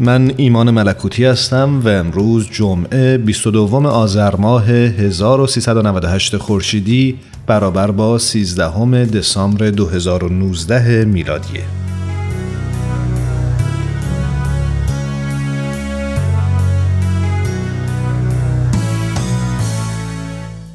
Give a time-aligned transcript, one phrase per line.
[0.00, 9.04] من ایمان ملکوتی هستم و امروز جمعه 22 آذر ماه 1398 خورشیدی برابر با 13
[9.04, 11.62] دسامبر 2019 میلادیه.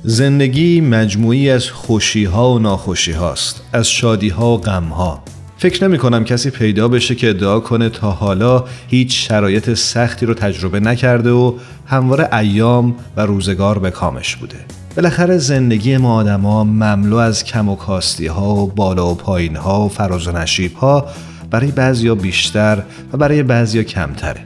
[0.03, 5.23] زندگی مجموعی از خوشی ها و ناخوشی هاست، از شادی ها و غم ها.
[5.63, 10.33] فکر نمی کنم کسی پیدا بشه که ادعا کنه تا حالا هیچ شرایط سختی رو
[10.33, 11.53] تجربه نکرده و
[11.85, 14.55] همواره ایام و روزگار به کامش بوده.
[14.95, 19.85] بالاخره زندگی ما آدما مملو از کم و کاستی ها و بالا و پایین ها
[19.85, 21.05] و فراز و نشیب ها
[21.51, 24.41] برای بعضیا بیشتر و برای بعضیا کمتره.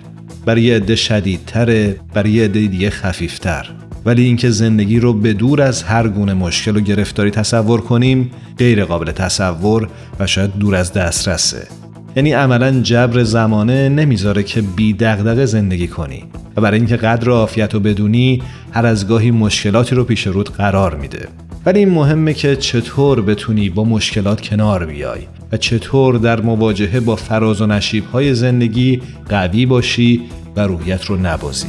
[0.45, 3.69] برای عده شدیدتره، برای عده دیگه خفیفتر.
[4.07, 8.85] ولی اینکه زندگی رو به دور از هر گونه مشکل و گرفتاری تصور کنیم غیر
[8.85, 11.67] قابل تصور و شاید دور از دسترسه.
[12.15, 16.23] یعنی عملا جبر زمانه نمی‌ذاره که بی دغدغه زندگی کنی
[16.57, 18.41] و برای اینکه قدر عافیت رو بدونی
[18.71, 21.27] هر از گاهی مشکلاتی رو پیش رود قرار میده.
[21.65, 27.15] ولی این مهمه که چطور بتونی با مشکلات کنار بیای و چطور در مواجهه با
[27.15, 30.21] فراز و نشیب های زندگی قوی باشی
[30.55, 31.67] و روحیت رو نبازی.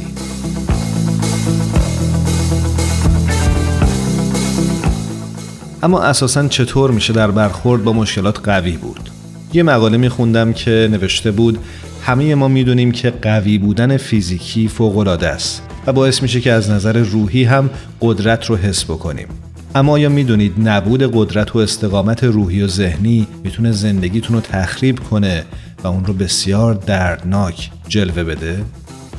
[5.83, 9.09] اما اساسا چطور میشه در برخورد با مشکلات قوی بود؟
[9.53, 11.59] یه مقاله میخوندم که نوشته بود
[12.03, 16.97] همه ما می‌دونیم که قوی بودن فیزیکی فوقالعاده است و باعث میشه که از نظر
[16.97, 17.69] روحی هم
[18.01, 19.27] قدرت رو حس بکنیم.
[19.75, 25.43] اما آیا می‌دونید نبود قدرت و استقامت روحی و ذهنی می‌تونه زندگیتون رو تخریب کنه
[25.83, 28.63] و اون رو بسیار دردناک جلوه بده؟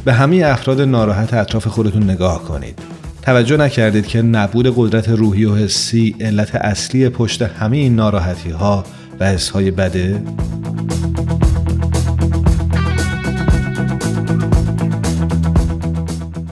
[0.04, 2.78] به همه افراد ناراحت اطراف خودتون نگاه کنید.
[3.22, 8.84] توجه نکردید که نبود قدرت روحی و حسی علت اصلی پشت همه این ناراحتی ها
[9.20, 10.22] و حس های بده؟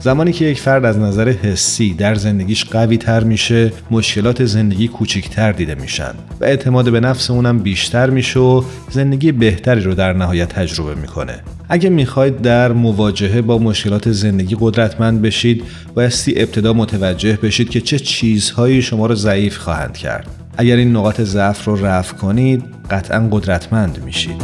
[0.01, 5.51] زمانی که یک فرد از نظر حسی در زندگیش قوی تر میشه مشکلات زندگی کوچیکتر
[5.51, 10.49] دیده میشن و اعتماد به نفس اونم بیشتر میشه و زندگی بهتری رو در نهایت
[10.49, 11.39] تجربه می‌کنه
[11.71, 15.63] اگه می‌خواید در مواجهه با مشکلات زندگی قدرتمند بشید
[15.95, 20.27] بایستی ابتدا متوجه بشید که چه چیزهایی شما رو ضعیف خواهند کرد.
[20.57, 24.41] اگر این نقاط ضعف رو رفع کنید قطعا قدرتمند میشید.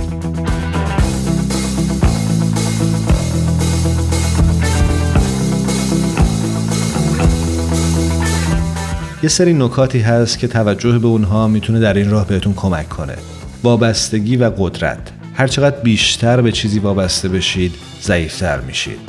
[9.23, 13.15] یه سری نکاتی هست که توجه به اونها می‌تونه در این راه بهتون کمک کنه.
[13.63, 15.11] وابستگی و قدرت.
[15.37, 18.99] هرچقدر بیشتر به چیزی وابسته بشید ضعیفتر میشید.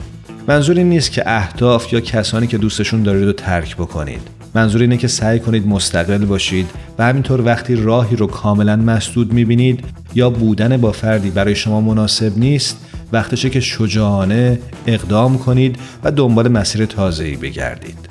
[0.49, 4.21] منظور این نیست که اهداف یا کسانی که دوستشون دارید رو ترک بکنید.
[4.55, 9.85] منظور اینه که سعی کنید مستقل باشید و همینطور وقتی راهی رو کاملا مسدود می‌بینید
[10.15, 12.77] یا بودن با فردی برای شما مناسب نیست
[13.13, 18.06] وقتشه که شجاعانه اقدام کنید و دنبال مسیر تازه‌ای بگردید.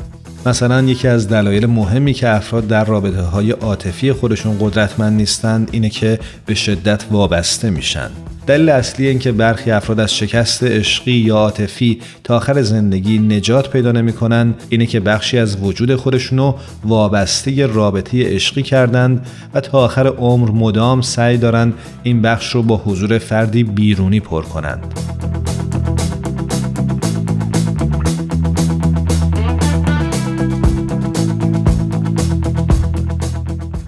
[0.46, 5.90] مثلا یکی از دلایل مهمی که افراد در رابطه های عاطفی خودشون قدرتمند نیستند اینه
[5.90, 8.10] که به شدت وابسته میشن
[8.48, 13.70] دلیل اصلی این که برخی افراد از شکست عشقی یا عاطفی تا آخر زندگی نجات
[13.70, 16.54] پیدا نمی‌کنن اینه که بخشی از وجود خودشونو
[16.84, 21.74] وابسته رابطه عشقی کردند و تا آخر عمر مدام سعی دارند
[22.04, 24.94] این بخش رو با حضور فردی بیرونی پر کنند.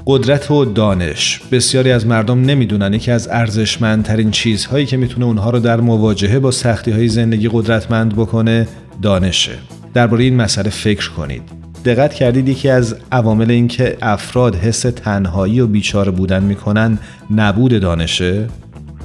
[0.09, 1.41] قدرت و دانش.
[1.51, 6.51] بسیاری از مردم نمی‌دونن یکی از ارزشمندترین چیزهایی که می‌تونه اونها رو در مواجهه با
[6.51, 8.67] سختی های زندگی قدرتمند بکنه
[9.01, 9.51] دانشه.
[9.93, 11.41] درباره این مسئله فکر کنید.
[11.85, 16.99] دقت کردید یکی از عوامل این که افراد حس تنهایی و بیچاره بودن می‌کنن
[17.35, 18.47] نبود دانشه؟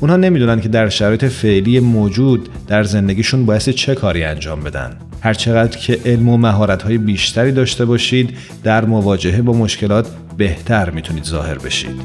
[0.00, 4.96] اونها نمی‌دونن که در شرایط فعلی موجود در زندگیشون باعث چه کاری انجام بدن.
[5.20, 8.30] هرچقدر که علم و مهارت بیشتری داشته باشید
[8.64, 10.06] در مواجهه با مشکلات
[10.36, 12.02] بهتر می‌تونید ظاهر بشید.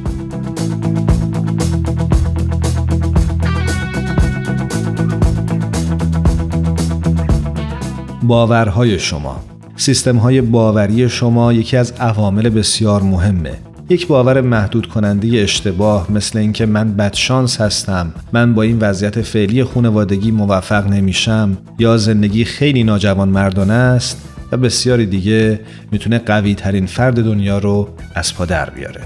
[8.24, 9.39] باورهای شما.
[9.75, 13.53] سیستم های باوری شما یکی از عوامل بسیار مهمه.
[13.89, 19.63] یک باور محدود کننده اشتباه مثل اینکه من بدشانس هستم من با این وضعیت فعلی
[19.63, 25.59] خانوادگی موفق نمیشم یا زندگی خیلی ناجوان مردانه است و بسیاری دیگه
[25.91, 29.01] می‌تونه قوی ترین فرد دنیا رو از پا در بیاره.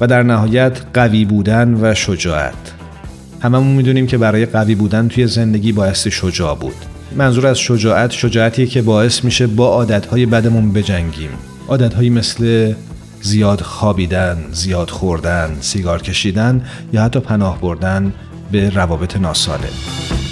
[0.00, 2.74] و در نهایت قوی بودن و شجاعت.
[3.42, 6.74] هممون می‌دونیم که برای قوی بودن توی زندگی بایستی شجاع بود.
[7.16, 11.30] منظور از شجاعت شجاعتیه که باعث میشه با عادتهای بدمون بجنگیم.
[11.68, 12.74] عادتهایی مثل
[13.22, 18.12] زیاد خوابیدن، زیاد خوردن، سیگار کشیدن یا حتی پناه بردن
[18.52, 20.27] به روابط ناسالم.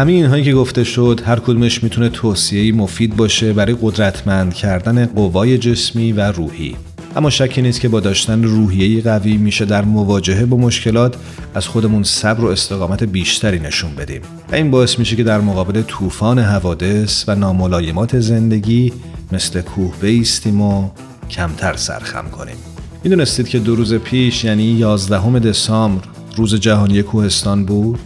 [0.00, 5.58] همین اینهایی که گفته شد هر کدومش می‌تونه توصیه‌ای مفید باشه برای قدرتمند کردن قوای
[5.58, 6.76] جسمی و روحی.
[7.16, 11.16] اما شکی نیست که با داشتن روحیه‌ای قوی میشه در مواجهه با مشکلات
[11.54, 14.20] از خودمون صبر و استقامت بیشتری نشون بدیم.
[14.52, 18.92] و این باعث میشه که در مقابل طوفان حوادث و ناملایمات زندگی
[19.32, 20.90] مثل کوه بیستیم و
[21.30, 22.56] کمتر سرخم کنیم.
[23.04, 26.04] می‌دونستید که دو روز پیش یعنی 11 دسامبر
[26.36, 28.00] روز جهانی کوهستان بود؟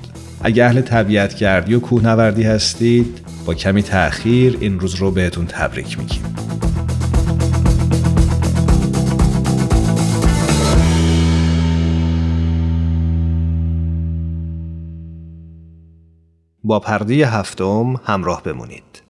[0.47, 5.99] اگه اهل طبیعت گردی و کوهنوردی هستید با کمی تأخیر این روز رو بهتون تبریک
[5.99, 6.23] میگیم
[16.65, 19.03] با پرده هفتم همراه بمونید.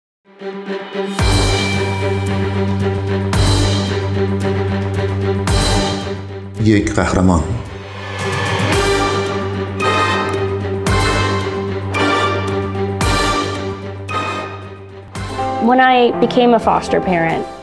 [6.63, 7.44] یک قهرمان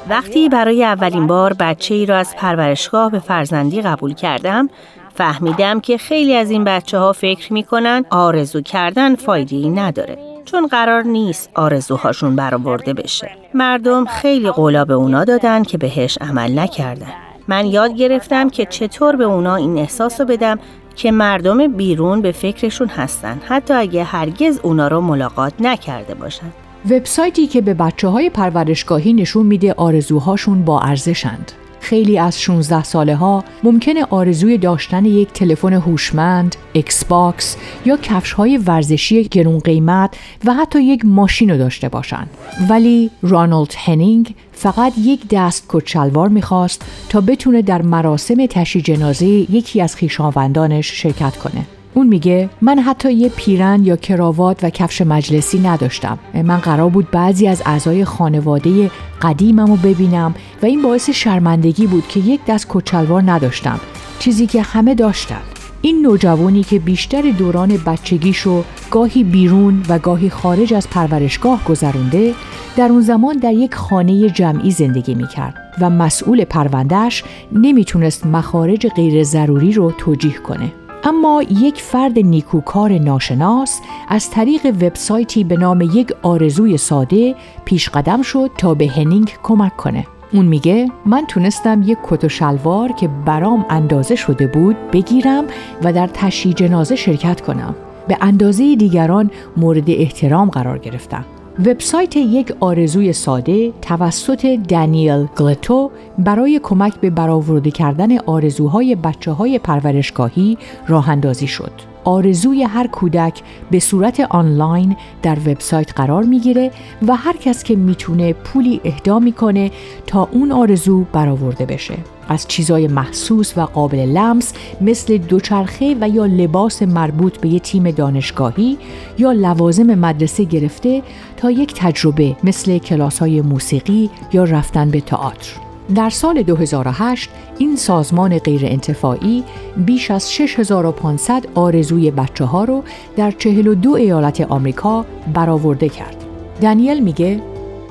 [0.08, 4.69] وقتی برای اولین بار بچه ای را از پرورشگاه به فرزندی قبول کردم
[5.14, 10.19] فهمیدم که خیلی از این بچه ها فکر می‌کنن آرزو کردن فایده نداره.
[10.44, 13.31] چون قرار نیست آرزوهاشون برآورده بشه.
[13.55, 17.12] مردم خیلی قولا به اونا دادن که بهش عمل نکردن.
[17.49, 20.58] من یاد گرفتم که چطور به اونا این احساس رو بدم
[20.96, 26.53] که مردم بیرون به فکرشون هستن حتی اگه هرگز اونا رو ملاقات نکرده باشن.
[26.85, 33.17] وبسایتی که به بچه های پرورشگاهی نشون میده آرزوهاشون با ارزشند خیلی از 16 ساله
[33.17, 40.17] ها ممکنه آرزوی داشتن یک تلفن هوشمند، ایکس باکس یا کفش های ورزشی گرون قیمت
[40.44, 42.31] و حتی یک ماشین رو داشته باشند.
[42.69, 49.81] ولی رانالد هنینگ فقط یک دست کچلوار می‌خواست تا بتونه در مراسم تشی جنازه یکی
[49.81, 51.80] از خیشاوندانش شرکت کنه.
[51.95, 56.19] اون میگه من حتی یه پیرن یا کراوات و کفش مجلسی نداشتم.
[56.35, 58.91] من قرار بود بعضی از اعضای خانواده
[59.23, 63.81] قدیمم رو ببینم و این باعث شرمندگی بود که یک دست کچلوار نداشتم
[64.19, 65.41] چیزی که همه داشتن.
[65.83, 72.35] این نوجوانی که بیشتر دوران بچگیشو گاهی بیرون و گاهی خارج از پرورشگاه گذرونده
[72.77, 79.23] در اون زمان در یک خانه جمعی زندگی می‌کرد و مسئول پروندهش نمی‌تونست مخارج غیر
[79.25, 80.73] ضروری رو توجیه کنه.
[81.05, 88.23] اما یک فرد نیکوکار ناشناس از طریق وبسایتی به نام یک آرزوی ساده پیش قدم
[88.23, 90.07] شد تا به هنینگ کمک کنه.
[90.33, 95.45] اون میگه من تونستم یک کت و شلوار که برام اندازه شده بود بگیرم
[95.83, 97.75] و در تشییع جنازه شرکت کنم.
[98.09, 101.25] به اندازه دیگران مورد احترام قرار گرفتم.
[101.67, 109.58] وبسایت یک آرزوی ساده توسط دانیل گلتو برای کمک به برآورده کردن آرزوهای بچه های
[109.58, 111.72] پرورشگاهی راه اندازی شد.
[112.05, 116.70] آرزوی هر کودک به صورت آنلاین در وبسایت قرار می‌گیره
[117.08, 119.70] و هر کس که می‌تونه پولی اهدا می‌کنه
[120.06, 121.94] تا اون آرزو برآورده بشه.
[122.31, 127.91] از چیزای محسوس و قابل لمس مثل دوچرخه و یا لباس مربوط به یه تیم
[127.91, 128.79] دانشگاهی
[129.19, 131.03] یا لوازم مدرسه گرفته
[131.37, 135.51] تا یک تجربه مثل کلاس های موسیقی یا رفتن به تئاتر.
[135.94, 139.44] در سال 2008 این سازمان غیرانتفاعی
[139.77, 142.82] بیش از 6500 آرزوی بچه ها رو
[143.17, 146.25] در 42 ایالت آمریکا برآورده کرد.
[146.60, 147.43] دانیل میگه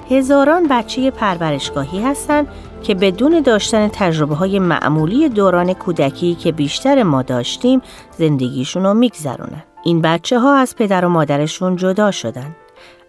[0.10, 2.48] هزاران بچه پرورشگاهی هستند
[2.83, 7.81] که بدون داشتن تجربه های معمولی دوران کودکی که بیشتر ما داشتیم
[8.17, 9.63] زندگیشون رو میگذرونن.
[9.83, 12.55] این بچه ها از پدر و مادرشون جدا شدن.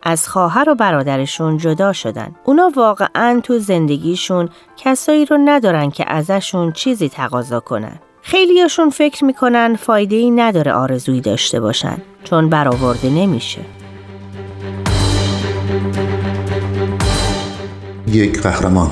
[0.02, 2.34] از خواهر و برادرشون جدا شدن.
[2.44, 8.00] اونا واقعا تو زندگیشون کسایی رو ندارن که ازشون چیزی تقاضا کنن.
[8.22, 13.60] خیلیاشون فکر می‌کنن فایده ای نداره آرزویی داشته باشن چون برآورده نمیشه.
[18.06, 18.90] یک قهرمان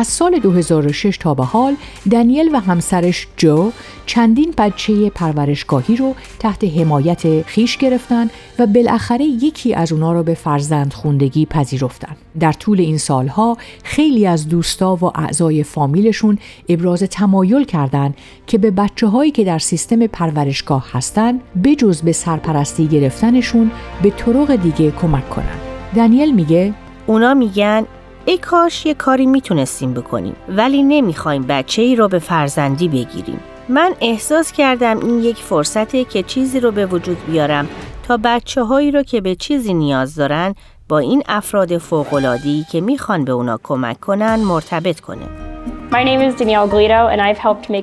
[0.00, 1.76] از سال 2006 تا به حال
[2.10, 3.70] دنیل و همسرش جو
[4.06, 10.34] چندین بچه پرورشگاهی رو تحت حمایت خیش گرفتن و بالاخره یکی از اونا رو به
[10.34, 12.16] فرزند خوندگی پذیرفتن.
[12.40, 16.38] در طول این سالها خیلی از دوستا و اعضای فامیلشون
[16.68, 18.14] ابراز تمایل کردند
[18.46, 23.70] که به بچه هایی که در سیستم پرورشگاه هستن بجز به سرپرستی گرفتنشون
[24.02, 25.58] به طرق دیگه کمک کنن.
[25.96, 26.74] دنیل میگه
[27.06, 27.86] اونا میگن
[28.30, 33.40] ای کاش یه کاری می‌تونستیم بکنیم ولی نمی‌خوایم بچه ای رو به فرزندی بگیریم.
[33.68, 37.68] من احساس کردم این یک فرصته که چیزی رو به وجود بیارم
[38.08, 40.54] تا بچه هایی رو که به چیزی نیاز دارن
[40.88, 45.49] با این افراد فوقلادی که می‌خوان به اونا کمک کنن مرتبط کنه.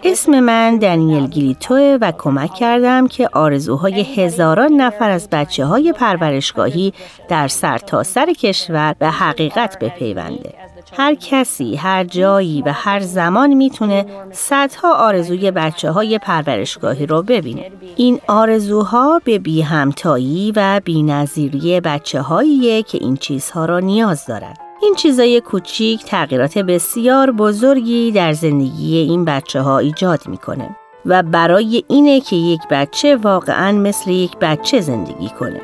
[0.05, 6.93] اسم من دنیل گلیتوه و کمک کردم که آرزوهای هزاران نفر از بچه های پرورشگاهی
[7.29, 10.53] در سرتاسر سر کشور به حقیقت بپیونده.
[10.97, 17.71] هر کسی، هر جایی و هر زمان می‌تونه صدها آرزوی بچه های پرورشگاهی رو ببینه.
[17.95, 24.25] این آرزوها به بی همتایی و بی نظیری بچه هاییه که این چیزها را نیاز
[24.25, 24.66] دارن.
[24.81, 31.83] این چیزای کوچیک تغییرات بسیار بزرگی در زندگی این بچه ها ایجاد می‌کنه و برای
[31.87, 35.61] اینه که یک بچه واقعا مثل یک بچه زندگی کنه.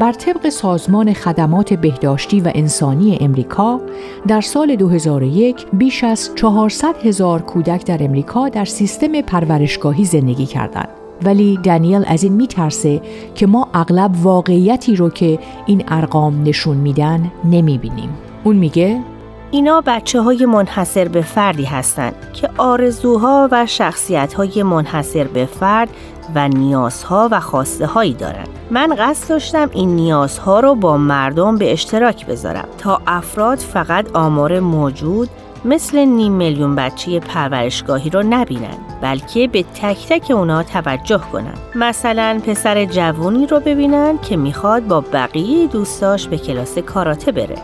[0.00, 3.80] بر طبق سازمان خدمات بهداشتی و انسانی امریکا
[4.28, 10.88] در سال 2001 بیش از 400 هزار کودک در امریکا در سیستم پرورشگاهی زندگی کردند.
[11.24, 13.00] ولی دنیل از این میترسه
[13.34, 18.29] که ما اغلب واقعیتی رو که این ارقام نشون میدن نمی‌بینیم.
[18.44, 19.00] اون میگه
[19.50, 25.88] اینا بچه های منحصر به فردی هستند که آرزوها و شخصیت های منحصر به فرد
[26.34, 28.44] و نیازها و خواسته هایی دارن.
[28.70, 34.60] من قصد داشتم این نیازها رو با مردم به اشتراک بذارم تا افراد فقط آمار
[34.60, 35.28] موجود
[35.64, 42.40] مثل نیم میلیون بچه پرورشگاهی رو نبینن بلکه به تک تک اونا توجه کنن مثلا
[42.46, 47.56] پسر جوونی رو ببینن که می‌خواد با بقیه دوستاش به کلاس کاراته بره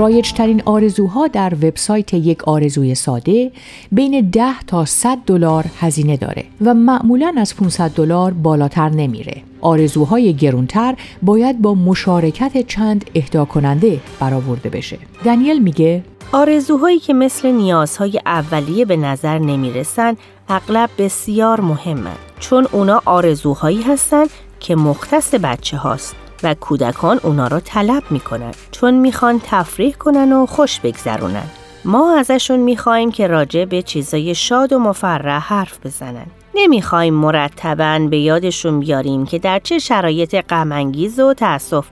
[0.00, 3.52] رایجترین آرزوها در وبسایت یک آرزوی ساده
[3.92, 9.42] بین 10 تا 100 دلار هزینه داره و معمولا از 500 دلار بالاتر نمیره.
[9.60, 14.98] آرزوهای گرونتر باید با مشارکت چند اهدا کننده برآورده بشه.
[15.24, 16.02] دنیل میگه
[16.32, 20.16] آرزوهایی که مثل نیازهای اولیه به نظر نمی‌رسن
[20.48, 24.30] اغلب بسیار مهمند چون اونا آرزوهایی هستند
[24.60, 30.46] که مختص بچه هاست و کودکان اونا را طلب می‌کنن چون می‌خوان تفریح کنن و
[30.46, 31.46] خوش بگذرونن.
[31.84, 36.26] ما ازشون می‌خوایم که راجع به چیزای شاد و مفرح حرف بزنن.
[36.54, 41.34] نمی‌خوایم مرتبا به یادشون بیاریم که در چه شرایط غمانگیز و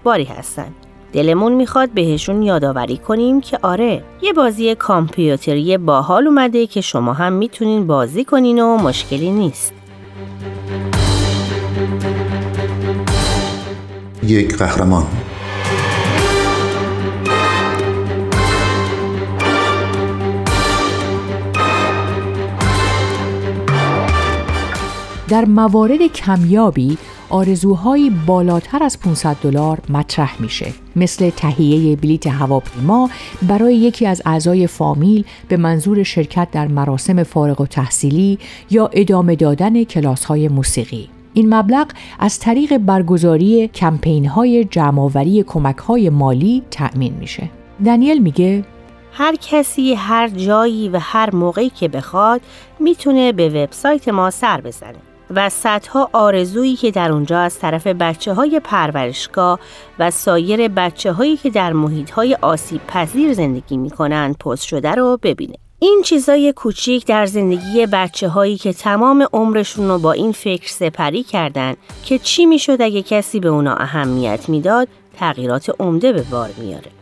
[0.04, 0.74] باری هستن.
[1.12, 7.32] دلمون می‌خواد بهشون یادآوری کنیم که آره یه بازی کامپیوتری باحال اومده که شما هم
[7.32, 9.72] می‌تونین بازی کنین و مشکلی نیست.
[14.28, 15.06] یک قهرمان.
[25.28, 30.72] در موارد کمیابی آرزوهایی بالاتر از 500 دلار مطرح میشه.
[30.96, 33.10] مثل تهیه بلیت هواپیما
[33.42, 38.38] برای یکی از اعضای فامیل به منظور شرکت در مراسم فارغ و تحصیلی
[38.70, 41.17] یا ادامه دادن کلاس های موسیقی.
[41.38, 41.86] این مبلغ
[42.18, 47.50] از طریق برگزاری کمپین های جمعآوری کمک های مالی تأمین میشه.
[47.84, 48.64] دنیل میگه
[49.12, 52.40] هر کسی هر جایی و هر موقعی که بخواد
[52.80, 54.98] می‌تونه به وبسایت ما سر بزنه
[55.30, 59.58] و صدها آرزویی که در اونجا از طرف بچه های پرورشگاه
[59.98, 65.18] و سایر بچه هایی که در محیط های آسیب پذیر زندگی می‌کنن پست شده رو
[65.22, 65.67] ببینه.
[65.80, 71.22] این چیزای کوچیک در زندگی بچه هایی که تمام عمرشون رو با این فکر سپری
[71.22, 76.97] کردن که چی می‌شد اگه کسی به اونا اهمیت می‌داد تغییرات عمده به بار میاره.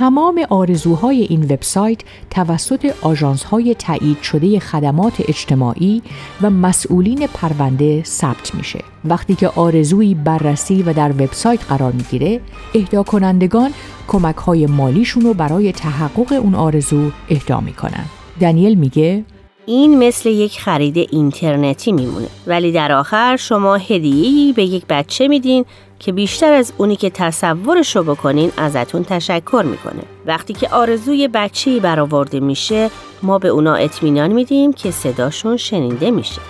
[0.00, 1.98] تمام آرزوهای این وبسایت
[2.30, 6.02] توسط آژانس‌های تایید شده خدمات اجتماعی
[6.42, 8.78] و مسئولین پرونده ثبت میشه.
[9.04, 12.40] وقتی که آرزویی بررسی و در وبسایت قرار می‌گیره،
[12.74, 13.70] اهدا کنندگان
[14.08, 18.04] کمک های مالیشون رو برای تحقق اون آرزو اهدا می‌کنن.
[18.40, 19.24] دانیل میگه
[19.66, 25.64] این مثل یک خرید اینترنتی میمونه ولی در آخر شما هدیه‌ای به یک بچه میدین
[26.00, 31.80] که بیشتر از اونی که تصورش رو بکنین ازتون تشکر می‌کنه وقتی که آرزوی بچه‌ای
[31.80, 32.90] برآورده میشه
[33.22, 36.40] ما به اونا اطمینان میدیم که صداشون شنیده میشه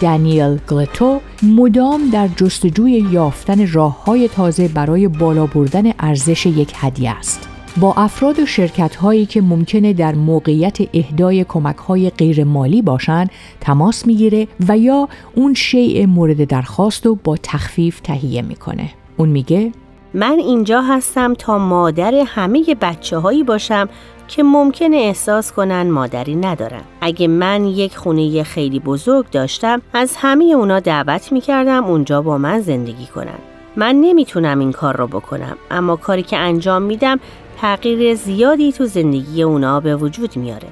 [0.00, 7.10] دانیل گلتو مدام در جستجوی یافتن راه های تازه برای بالا بردن ارزش یک هدیه
[7.10, 7.49] است.
[7.76, 13.26] با افراد و شرکت هایی که ممکنه در موقعیت اهدای کمک های غیر مالی باشن
[13.60, 18.90] تماس می‌گیره و یا اون شیء مورد درخواست رو با تخفیف تهیه می‌کنه.
[19.16, 19.72] اون میگه
[20.14, 23.88] من اینجا هستم تا مادر همه بچه هایی باشم
[24.28, 26.84] که ممکنه احساس کنن مادری ندارم.
[27.00, 32.60] اگه من یک خونه خیلی بزرگ داشتم از همه اونا دعوت می‌کردم اونجا با من
[32.60, 33.38] زندگی کنن.
[33.76, 37.20] من نمی‌تونم این کار رو بکنم اما کاری که انجام میدم
[37.60, 40.68] تغییر زیادی تو زندگی اونا به وجود میاره.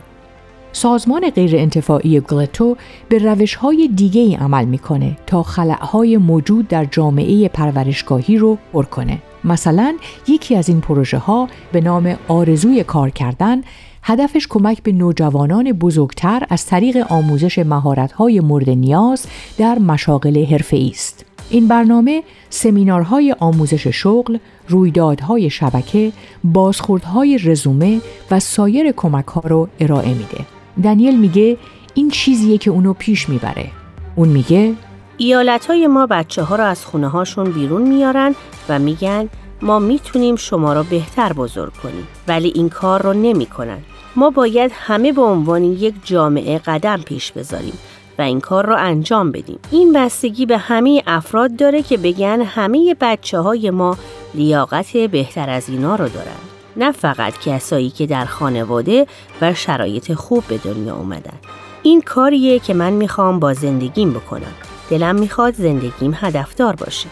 [0.73, 2.77] سازمان غیر انتفاعی گلتو
[3.09, 8.85] به روش های دیگه ای عمل می‌کنه تا خلعهای موجود در جامعه پرورشگاهی رو پر
[8.85, 9.19] کنه.
[9.45, 9.97] مثلا
[10.29, 13.63] یکی از این پروژه ها به نام آرزوی کار کردن
[14.03, 19.27] هدفش کمک به نوجوانان بزرگتر از طریق آموزش مهارت‌های مورد نیاز
[19.59, 21.28] در مشاغل حرفه‌ای است.
[21.51, 24.39] این برنامه سمینارهای آموزش شغل،
[24.69, 26.13] رویدادهای شبکه،
[26.45, 28.01] بازخوردهای رزومه
[28.31, 30.47] و سایر کمک ها رو ارائه میده.
[30.83, 31.57] دانیل میگه
[31.95, 33.71] این چیزیه که اونو پیش می‌بره.
[34.17, 34.75] اون میگه
[35.17, 38.35] ایالت های ما بچه ها رو از خونه هاشون بیرون میارن
[38.69, 39.29] و میگن
[39.63, 43.79] ما می‌تونیم شما را بهتر بزرگ کنیم ولی این کار رو نمی‌کنن.
[44.17, 47.79] ما باید همه به عنوان یک جامعه قدم پیش بذاریم
[48.19, 49.59] و این کار رو انجام بدیم.
[49.71, 53.97] این بستگی به همه افراد داره که بگن همه بچه های ما
[54.35, 56.39] لیاقت بهتر از اینا رو دارن.
[56.77, 59.07] نه فقط کسایی که در خانواده
[59.41, 61.39] و شرایط خوب به دنیا اومدن.
[61.83, 64.55] این کاریه که من می‌خوام با زندگیم بکنم.
[64.91, 67.09] دلم می‌خواد زندگیم هدفدار باشه.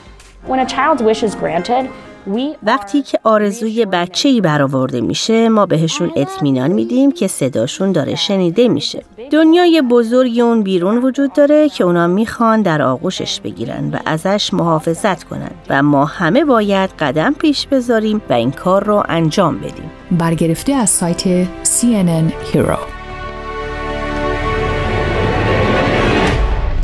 [2.63, 8.69] وقتی که آرزوی بچه ای برآورده میشه ما بهشون اطمینان میدیم که صداشون داره شنیده
[8.69, 9.03] میشه.
[9.31, 15.25] دنیای بزرگی اون بیرون وجود داره که اونا می‌خوان در آغوشش بگیرن و ازش محافظت
[15.25, 19.91] کنن و ما همه باید قدم پیش بذاریم و این کار رو انجام بدیم.
[20.11, 22.96] برگرفته از سایت CNN Hero.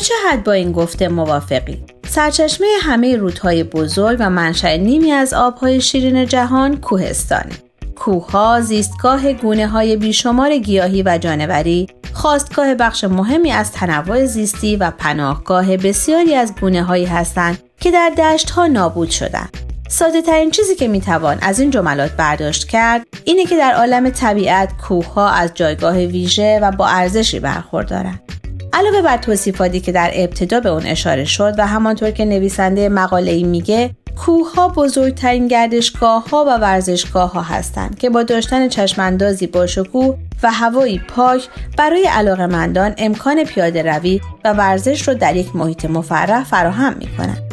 [0.00, 5.80] چه حد با این گفته موافقی؟ سرچشمه همه رودهای بزرگ و منشأ نیمی از آبهای
[5.80, 7.54] شیرین جهان کوهستانی.
[7.96, 14.90] کوهها زیستگاه گونه های بیشمار گیاهی و جانوری، خواستگاه بخش مهمی از تنوع زیستی و
[14.90, 19.56] پناهگاه بسیاری از گونه هایی هستند که در دشت ها نابود شدند.
[19.88, 24.76] ساده ترین چیزی که می‌توان از این جملات برداشت کرد اینه که در عالم طبیعت
[24.88, 28.37] کوه ها از جایگاه ویژه و با ارزشی برخوردارند.
[28.72, 33.30] علاوه بر توصیفاتی که در ابتدا به اون اشاره شد و همانطور که نویسنده مقاله
[33.30, 39.46] ای میگه کوه ها بزرگترین گردشگاه ها و ورزشگاه ها هستند که با داشتن چشماندازی
[39.46, 45.56] با شکوه و هوایی پاک برای علاقمندان امکان پیاده روی و ورزش را در یک
[45.56, 47.47] محیط مفرح فراهم می کنند.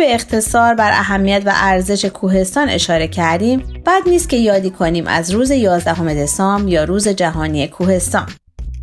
[0.00, 5.30] به اختصار بر اهمیت و ارزش کوهستان اشاره کردیم بد نیست که یادی کنیم از
[5.30, 8.26] روز 11 دسامبر یا روز جهانی کوهستان.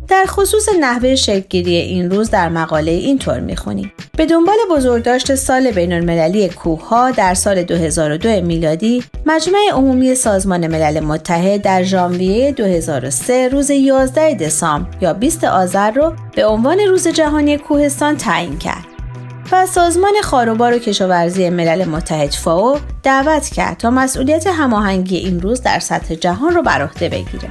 [0.08, 3.92] در خصوص نحوه شکلگیری این روز در مقاله اینطور می‌خونیم.
[4.16, 10.66] به دنبال بزرگداشت سال بین المللی کوه ها در سال 2002 میلادی مجمع عمومی سازمان
[10.66, 17.08] ملل متحد در ژانویه 2003 روز 11 دسامبر یا 20 آذر رو به عنوان روز
[17.08, 18.97] جهانی کوهستان تعیین کرد.
[19.52, 25.62] و سازمان خاروبار و کشاورزی ملل متحد فاو دعوت کرد تا مسئولیت هماهنگی این روز
[25.62, 27.50] در سطح جهان را بر عهده بگیره.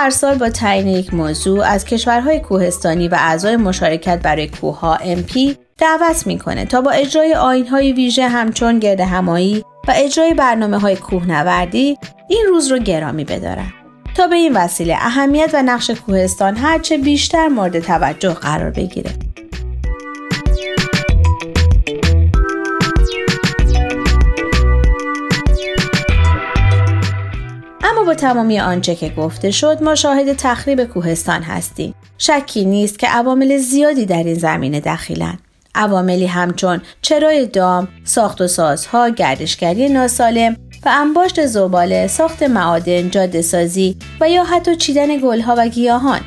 [0.00, 5.54] هر سال با تعیین یک موضوع از کشورهای کوهستانی و اعضای مشارکت برای کوهها MP
[5.78, 11.98] دعوت می‌کنه تا با اجرای آینهای ویژه همچون گرد همایی و اجرای برنامه های کوهنوردی
[12.28, 13.72] این روز رو گرامی بدارن
[14.14, 19.10] تا به این وسیله اهمیت و نقش کوهستان هرچه بیشتر مورد توجه قرار بگیره.
[27.84, 31.94] اما با تمامی آنچه که گفته شد ما شاهد تخریب کوهستان هستیم.
[32.18, 35.38] شکی نیست که عوامل زیادی در این زمینه دخیلند.
[35.74, 43.42] عواملی همچون چرای دام، ساخت و سازها، گردشگری ناسالم و انباشت زباله، ساخت معادن، جاده
[43.42, 46.20] سازی و یا حتی چیدن گلها و گیاهان.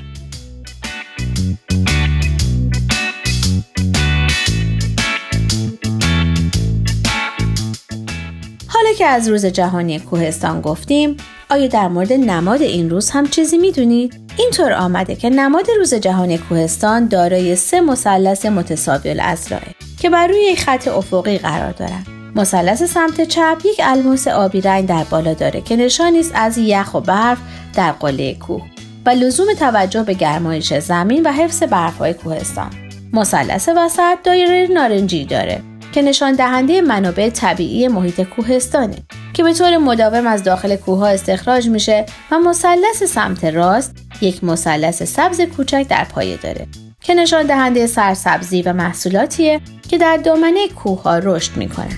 [8.68, 11.18] حالا که از روز جهانی کوهستان گفتیم،
[11.54, 16.38] آیا در مورد نماد این روز هم چیزی می‌دونید؟ اینطور آمده که نماد روز جهانی
[16.38, 19.62] کوهستان دارای سه مثلث متساوی الاضلاع
[20.00, 22.08] که بر روی یک خط افقی قرار دارند.
[22.36, 26.94] مثلث سمت چپ یک الماس آبی رنگ در بالا داره که نشانی است از یخ
[26.94, 27.38] و برف
[27.76, 28.64] در قله کوه
[29.06, 32.72] و لزوم توجه به گرمایش زمین و حفظ برفهای کوهستان.
[33.14, 35.62] مثلث وسط دایره نارنجی داره
[35.94, 38.96] که نشان دهنده منابع طبیعی محیط کوهستانه
[39.34, 45.04] که به طور مداوم از داخل کوه استخراج میشه و مثلث سمت راست یک مثلث
[45.04, 46.68] سبز کوچک در پایه داره
[47.02, 51.98] که نشان دهنده سرسبزی و محصولاتیه که در دامنه کوه ها رشد می‌کنن.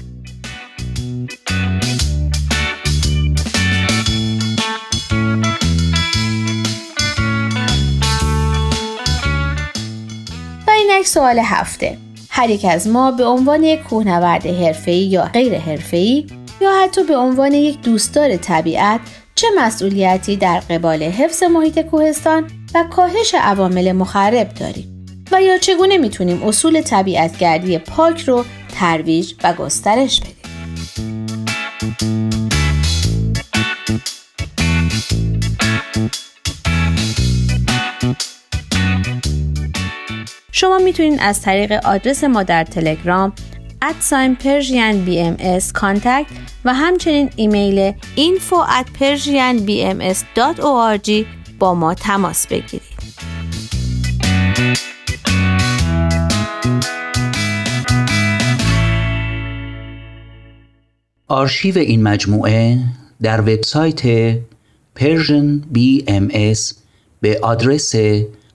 [10.68, 12.05] و اینک سوال هفته
[12.38, 16.28] هر یک از ما به عنوان یک کوهنورد حرفه‌ای یا غیر حرفه‌ای
[16.62, 19.00] یا حتی به عنوان یک دوستدار طبیعت
[19.36, 25.98] چه مسئولیتی در قبال حفظ محیط کوهستان و کاهش عوامل مخرب داریم؟ و یا چگونه
[25.98, 28.46] می‌تونیم اصول طبیعتگردی پاک رو
[28.80, 30.36] ترویج و گسترش بدیم؟
[40.58, 43.34] شما می‌تونید از طریق آدرس ما در تلگرام
[43.82, 45.38] ادساین پرژین بی ام
[46.66, 51.12] و همچنین ایمیل info at persianbms.org
[51.60, 52.96] با ما تماس بگیرید.
[61.28, 62.78] آرشیو این مجموعه
[63.22, 64.34] در وبسایت
[65.00, 66.74] Persian BMS
[67.22, 67.96] به آدرس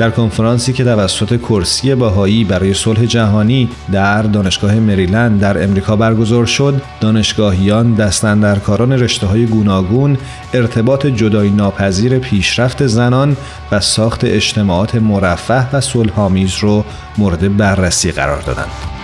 [0.00, 6.46] در کنفرانسی که توسط کرسی باهایی برای صلح جهانی در دانشگاه مریلند در امریکا برگزار
[6.46, 10.18] شد دانشگاهیان دستندرکاران رشته های گوناگون
[10.54, 13.36] ارتباط جدایی ناپذیر پیشرفت زنان
[13.72, 16.84] و ساخت اجتماعات مرفه و صلحآمیز رو
[17.18, 18.99] مورد بررسی قرار دادند.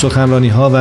[0.00, 0.76] سخنرانی ها و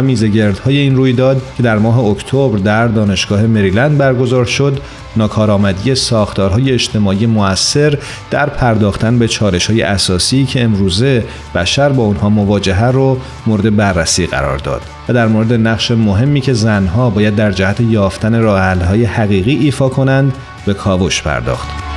[0.66, 4.80] های این رویداد که در ماه اکتبر در دانشگاه مریلند برگزار شد
[5.16, 7.98] ناکارآمدی ساختارهای اجتماعی موثر
[8.32, 11.24] در پرداختن به چالش های اساسی که امروزه
[11.56, 16.54] بشر با اونها مواجهه رو مورد بررسی قرار داد و در مورد نقش مهمی که
[16.54, 20.34] زنها باید در جهت یافتن راه های حقیقی ایفا کنند
[20.66, 21.88] به کاوش پرداخت.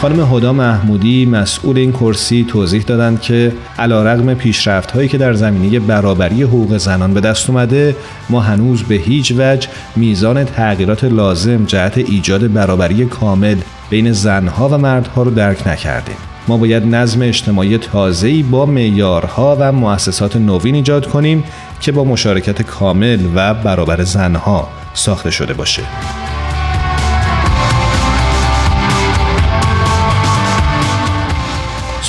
[0.00, 5.32] خانم هدا محمودی مسئول این کرسی توضیح دادند که علا رقم پیشرفت هایی که در
[5.32, 7.96] زمینه برابری حقوق زنان به دست اومده
[8.30, 13.56] ما هنوز به هیچ وجه میزان تغییرات لازم جهت ایجاد برابری کامل
[13.90, 16.16] بین زنها و مردها رو درک نکردیم
[16.48, 21.44] ما باید نظم اجتماعی تازه‌ای با معیارها و مؤسسات نوین ایجاد کنیم
[21.80, 25.82] که با مشارکت کامل و برابر زنها ساخته شده باشه.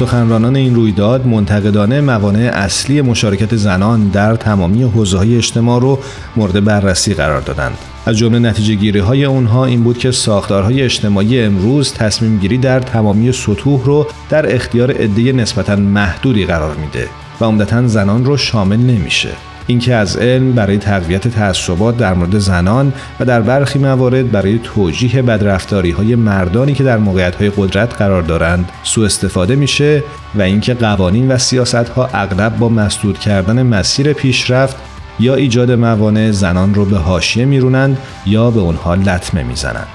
[0.02, 6.00] سخنرانان این رویداد منتقدانه موانع اصلی مشارکت زنان در تمامی حوزه‌های اجتماع رو
[6.36, 7.78] مورد بررسی قرار دادند.
[8.06, 12.80] از جمله نتیجه گیری های اونها این بود که ساختارهای اجتماعی امروز تصمیم گیری در
[12.80, 17.08] تمامی سطوح رو در اختیار عده نسبتا محدودی قرار میده
[17.42, 19.30] و عمدتا زنان رو شامل نمیشه.
[19.68, 25.22] اینکه از علم برای تقویت تعصبات در مورد زنان و در برخی موارد برای توجیه
[25.22, 30.04] بدرفتاری های مردانی که در موقعیت های قدرت قرار دارند سوء استفاده میشه
[30.36, 34.76] و اینکه قوانین و سیاست ها اغلب با مسدود کردن مسیر پیشرفت
[35.20, 39.88] یا ایجاد موانع زنان رو به حاشیه میرونند یا به اونها لطمه می‌زنند.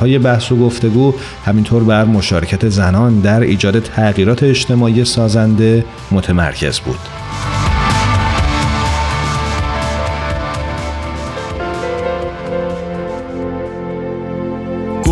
[0.00, 6.98] های بحث و گفتگو همینطور بر مشارکت زنان در ایجاد تغییرات اجتماعی سازنده متمرکز بود.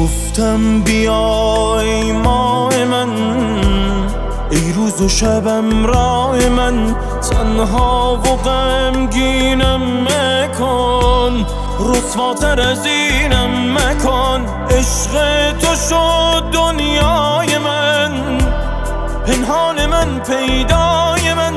[0.04, 3.08] گفتم بیای ماه من
[4.50, 6.96] ای روز و شبم راه من
[7.30, 11.46] تنها و غمگینم مکن
[11.80, 18.38] رسواتر از اینم مکن عشق تو شد دنیای من
[19.26, 21.54] پنهان من پیدای من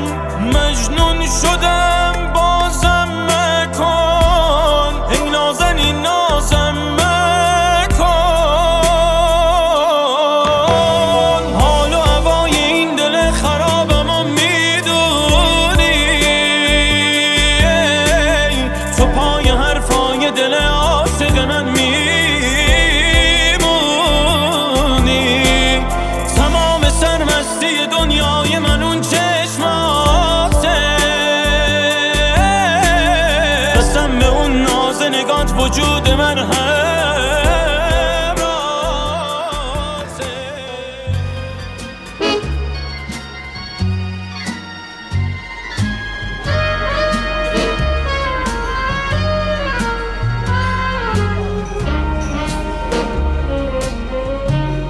[0.48, 1.87] مجنون شدم.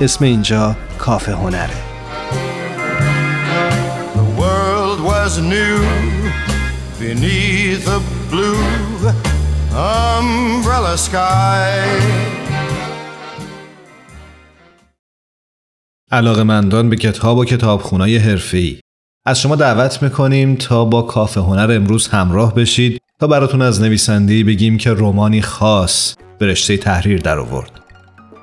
[0.00, 1.76] اسم اینجا کافه هنره.
[4.14, 5.78] The world was new
[7.00, 9.12] beneath the blue
[9.74, 12.02] umbrella sky.
[16.12, 18.80] علاقه مندان به کتاب و کتابخونای حرفه‌ای.
[19.26, 24.44] از شما دعوت می‌کنیم تا با کافه هنر امروز همراه بشید تا براتون از نویسنده‌ای
[24.44, 27.85] بگیم که رومانی خاص به رشته تحریر در آورد.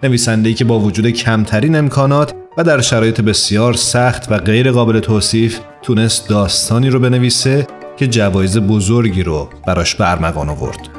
[0.04, 5.60] نویسنده‌ای که با وجود کمترین امکانات و در شرایط بسیار سخت و غیر قابل توصیف
[5.82, 10.90] تونست داستانی رو بنویسه که جوایز بزرگی رو براش برمغان آورد.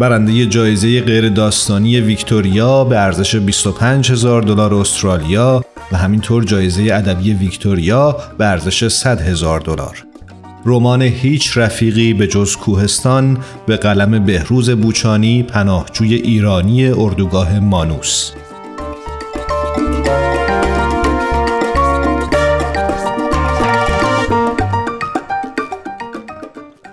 [0.00, 7.34] برنده جایزه غیر داستانی ویکتوریا به ارزش 25 هزار دلار استرالیا و همینطور جایزه ادبی
[7.34, 10.04] ویکتوریا به ارزش 100 هزار دلار.
[10.66, 18.32] رمان هیچ رفیقی به جز کوهستان به قلم بهروز بوچانی پناهجوی ایرانی اردوگاه مانوس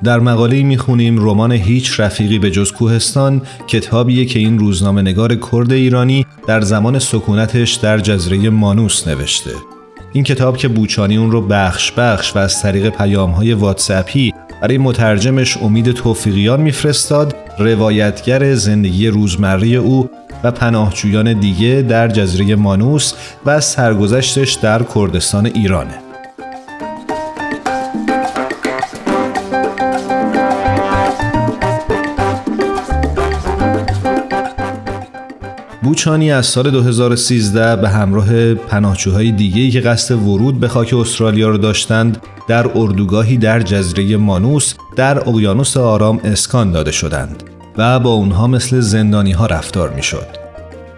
[0.08, 5.72] در مقاله می‌خونیم رمان هیچ رفیقی به جز کوهستان کتابیه که این روزنامه نگار کرد
[5.72, 9.52] ایرانی در زمان سکونتش در جزیره مانوس نوشته.
[10.14, 14.78] این کتاب که بوچانی اون رو بخش بخش و از طریق پیام های واتساپی برای
[14.78, 20.10] مترجمش امید توفیقیان میفرستاد روایتگر زندگی روزمره او
[20.44, 23.14] و پناهجویان دیگه در جزیره مانوس
[23.46, 26.07] و سرگذشتش در کردستان ایرانه.
[35.98, 41.58] بوچانی از سال 2013 به همراه پناهجوهای دیگه‌ای که قصد ورود به خاک استرالیا را
[41.58, 47.44] داشتند در اردوگاهی در جزیره مانوس در اقیانوس آرام اسکان داده شدند
[47.78, 50.28] و با اونها مثل زندانی ها رفتار می‌شد.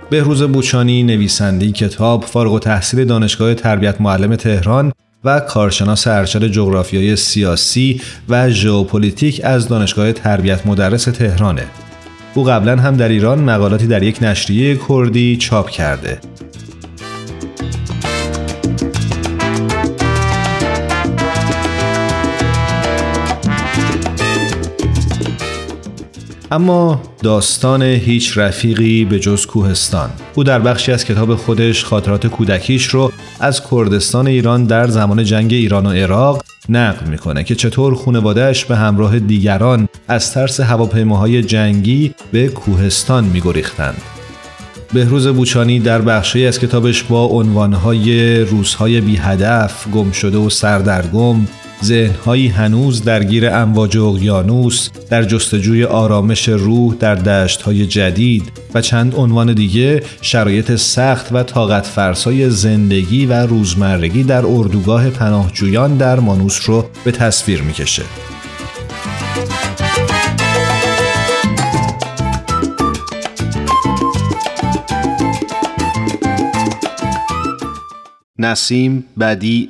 [0.09, 4.91] بهروز بوچانی نویسنده کتاب فارغ‌التحصیل دانشگاه تربیت معلم تهران
[5.23, 11.63] و کارشناس ارشد جغرافیای سیاسی و ژئوپلیتیک از دانشگاه تربیت مدرس تهرانه
[12.33, 16.19] او قبلا هم در ایران مقالاتی در یک نشریه کردی چاپ کرده.
[26.51, 32.85] اما داستان هیچ رفیقی به جز کوهستان او در بخشی از کتاب خودش خاطرات کودکیش
[32.85, 38.65] رو از کردستان ایران در زمان جنگ ایران و عراق نقل می‌کنه که چطور خانوادهش
[38.65, 44.01] به همراه دیگران از ترس هواپیماهای جنگی به کوهستان میگریختند.
[44.93, 51.35] بهروز بوچانی در بخشی از کتابش با عنوانهای روزهای بی هدف، گم شده و سردرگم،
[51.83, 59.53] ذهنهایی هنوز درگیر امواج اقیانوس در جستجوی آرامش روح در دشتهای جدید و چند عنوان
[59.53, 66.85] دیگه شرایط سخت و طاقت فرسای زندگی و روزمرگی در اردوگاه پناهجویان در مانوس رو
[67.03, 68.03] به تصویر می‌کشه.
[78.39, 79.69] نسیم، بدی،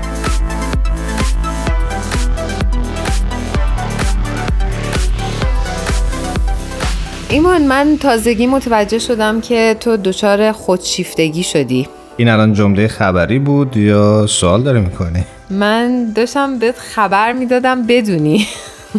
[7.31, 11.87] ایمان من تازگی متوجه شدم که تو دچار خودشیفتگی شدی.
[12.17, 18.47] این الان جمله خبری بود یا سوال داری می‌کنی؟ من داشتم بهت خبر می‌دادم بدونی.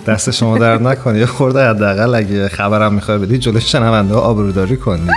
[0.07, 5.11] دست شما درد نکنی یه خورده حداقل اگه خبرم می‌خوای بدی جلوی شنونده آبروداری کنی.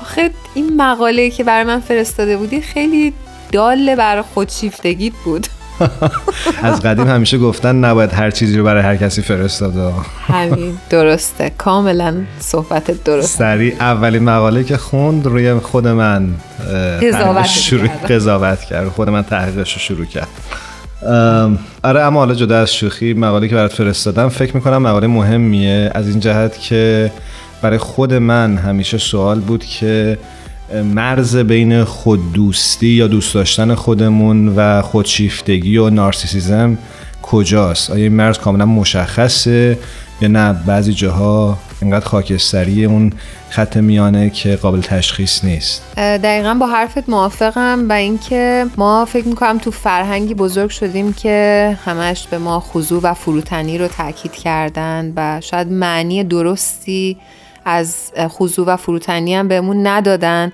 [0.00, 3.12] آخه این مقاله که برای من فرستاده بودی خیلی
[3.52, 5.46] دال بر خودشیفتگیت بود.
[6.62, 9.92] از قدیم همیشه گفتن نباید هر چیزی رو برای هر کسی فرستاده
[10.26, 11.52] همین درسته.
[11.58, 13.38] کاملا صحبت درست.
[13.38, 16.28] سریع اولین مقاله که خوند روی خود من
[17.46, 18.88] شروع قضاوت کرد.
[18.88, 20.28] خود من تحقیقش رو شروع کرد.
[21.82, 25.90] آره اما حالا جدا از شوخی مقاله که برات فرستادم فکر می‌کنم مقاله مهمیه.
[25.94, 27.12] از این جهت که
[27.62, 30.18] برای خود من همیشه سوال بود که
[30.74, 36.78] مرز بین خوددوستی یا دوست داشتن خودمون و خودشیفتگی و نارسیسیزم
[37.22, 39.78] کجاست؟ آیا این مرز کاملا مشخصه
[40.20, 43.12] یا نه؟ بعضی جاها اینقدر خاکستری اون
[43.50, 45.82] خط میانه که قابل تشخیص نیست.
[45.96, 52.26] دقیقا با حرفت موافقم و اینکه ما فکر می‌کنم تو فرهنگی بزرگ شدیم که همش
[52.30, 57.16] به ما خضوع و فروتنی رو تاکید کردن و شاید معنی درستی
[57.64, 57.96] از
[58.28, 60.52] خضوع و فروتنی هم بهمون ندادن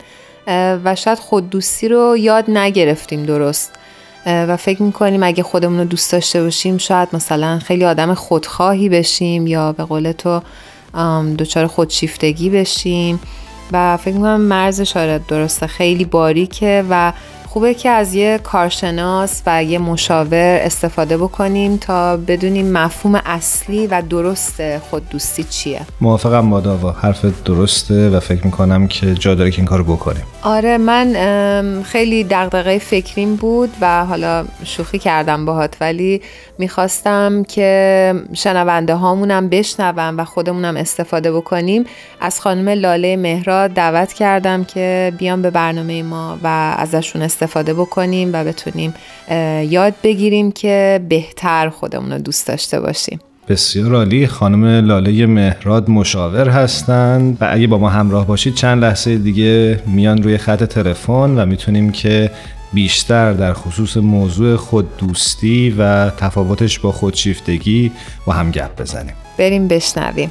[0.84, 3.72] و شاید خوددوستی رو یاد نگرفتیم درست.
[4.26, 9.46] و فکر می‌کنیم اگه خودمون رو دوست داشته باشیم شاید مثلا خیلی آدم خودخواهی بشیم
[9.46, 10.40] یا به قول تو
[11.38, 13.20] دچار خودشیفتگی بشیم.
[13.72, 17.12] و فکر می‌کنم مرزش آره درسته خیلی باریکه و
[17.50, 24.02] خوبه که از یه کارشناس و یه مشاور استفاده بکنیم تا بدونیم مفهوم اصلی و
[24.10, 25.80] درست خود دوستی چیه.
[26.00, 26.90] موافقم با داوا.
[26.90, 30.22] حرف درسته و فکر می‌کنم که جا داره که این کارو بکنیم.
[30.42, 36.22] آره من خیلی دغدغه فکریم بود و حالا شوخی کردم باهات ولی
[36.58, 41.84] می‌خواستم که شنونده هامونم بشنون و خودمونم استفاده بکنیم.
[42.20, 48.30] از خانم لاله مهراد دعوت کردم که بیان به برنامه ما و ازشون استفاده بکنیم
[48.32, 48.94] و بتونیم
[49.70, 53.20] یاد بگیریم که بهتر خودمون رو دوست داشته باشیم.
[53.48, 54.26] بسیار عالی.
[54.26, 60.22] خانم لاله مهراد مشاور هستند و اگه با ما همراه باشید چند لحظه دیگه میان
[60.22, 62.30] روی خط تلفن و می‌تونیم که
[62.72, 67.92] بیشتر در خصوص موضوع خود دوستی و تفاوتش با خودشیفتگی
[68.26, 69.14] با هم گپ بزنیم.
[69.38, 70.30] بریم بشنویم.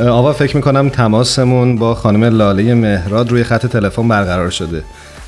[0.00, 4.82] آقا فکر می‌کنم تماسمون با خانم لاله مهراد روی خط تلفن برقرار شده.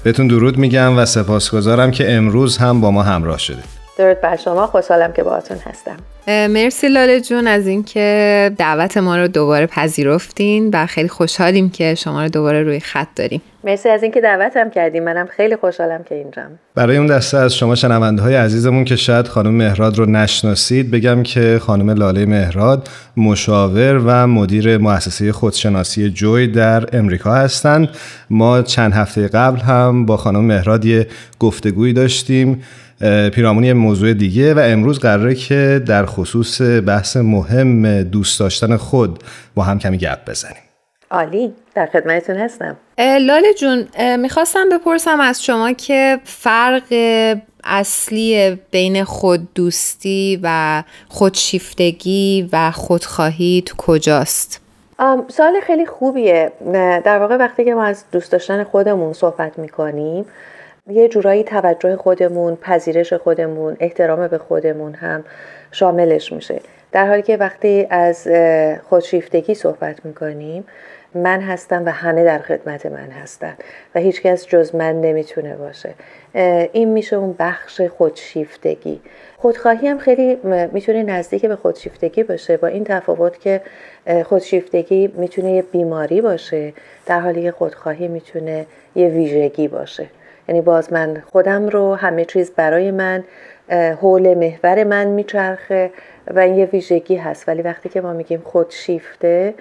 [0.05, 3.65] بهتون درود میگم و سپاسگزارم که امروز هم با ما همراه شدید.
[3.99, 4.67] درود بر شما.
[4.67, 5.97] خوشحالم که باهاتون هستم.
[6.29, 12.23] مرسی لاله جون از اینکه دعوت ما رو دوباره پذیرفتین و خیلی خوشحالیم که شما
[12.23, 13.43] رو دوباره روی خط داریم.
[13.65, 15.05] مرسی از اینکه دعوتم کردیم.
[15.05, 16.59] منم خیلی خوشحالم که اینجام.
[16.75, 21.23] برای اون دسته از شما شنونده های عزیزمون که شاید خانم مهراد رو نشناسید بگم
[21.23, 27.89] که خانم لاله مهراد مشاور و مدیر مؤسسه خودشناسی جوی در امریکا هستند.
[28.31, 31.07] ما چند هفته قبل هم با خانم مهراد یه
[31.39, 32.63] گفتگویی داشتیم.
[33.35, 39.19] پیرامونی موضوع دیگه و امروز قراره که در خصوص بحث مهم دوست داشتن خود
[39.55, 40.63] با هم کمی گپ بزنیم.
[41.11, 41.53] عالی.
[41.75, 42.77] در خدمتتون هستم.
[42.99, 43.87] لاله جون
[44.17, 46.83] می‌خواستم بپرسم از شما که فرق
[47.65, 54.61] اصلی بین خود دوستی و خودشیفتگی و خودخواهی تو کجاست؟
[55.29, 56.53] سوال خیلی خوبیه.
[57.05, 60.25] در واقع وقتی که ما از دوست داشتن خودمون صحبت می‌کنیم
[60.91, 65.25] یه جورایی توجه خودمون پذیرش خودمون احترام به خودمون هم
[65.73, 66.61] شاملش میشه.
[66.93, 68.29] در حالی که وقتی از
[68.89, 70.65] خودشیفتگی صحبت می‌کنیم
[71.15, 73.55] من هستم و همه در خدمت من هستن
[73.95, 75.95] و هیچکس جز من نمی‌تونه باشه.
[76.73, 79.01] این میشه اون بخش خودشیفتگی.
[79.39, 80.39] خودخواهی هم خیلی
[80.73, 82.57] می‌تونه نزدیک به خودشیفتگی باشه.
[82.57, 83.61] با این تفاوت که
[84.25, 86.73] خودشیفتگی می‌تونه یه بیماری باشه
[87.07, 90.07] در حالی که خودخواهی می‌تونه یه ویژگی باشه.
[90.49, 93.25] یعنی باز من خودم رو همه چیز برای من
[93.71, 95.91] حول محور من میچرخه
[96.35, 97.49] و این یه ویژگی هست.
[97.49, 99.55] ولی وقتی که ما میگیم خودشیفته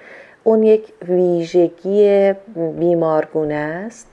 [0.44, 2.32] اون یک ویژگی
[2.78, 4.06] بیمارگونه است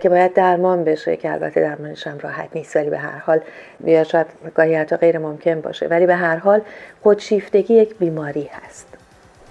[0.00, 3.40] که باید درمان بشه که البته درمانش هم راحت نیست ولی به هر حال
[3.84, 5.86] یا شاید گاهی حتی غیر ممکن باشه.
[5.86, 6.60] ولی به هر حال
[7.02, 8.86] خودشیفتگی یک بیماری هست.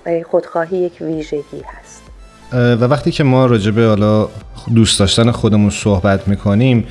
[0.05, 1.92] و خودخواهی یک ویژگی هست.
[2.53, 4.27] و وقتی که ما راجع به حالا
[4.75, 6.87] دوست داشتن خودمون صحبت می‌کنیم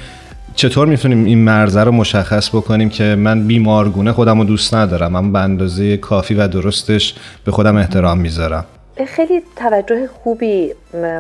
[0.55, 5.33] چطور می‌تونیم این مرزه رو مشخص بکنیم که من بیمارگونه خودم رو دوست ندارم اما
[5.33, 8.65] به اندازه کافی و درستش به خودم احترام می‌ذارم؟
[9.07, 10.71] خیلی توجه خوبی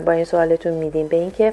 [0.06, 1.52] با این سوالتون میدیم به اینکه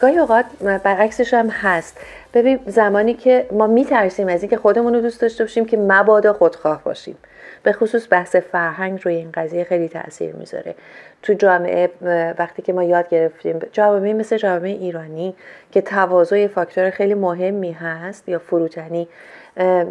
[0.00, 0.44] گاهی اوقات
[0.84, 1.96] برعکسش هم هست.
[2.34, 6.80] ببین زمانی که ما میترسیم از اینکه خودمون رو دوست داشته باشیم که مبادا خودخواه
[6.84, 7.14] باشیم.
[7.62, 10.74] به خصوص بحث فرهنگ روی این قضیه خیلی تاثیر می‌ذاره.
[11.22, 11.90] تو جامعه
[12.38, 15.34] وقتی که ما یاد گرفتیم جامعه مثل جامعه ایرانی
[15.72, 19.08] که تواضع یه فاکتور خیلی مهمی هست یا فروتنی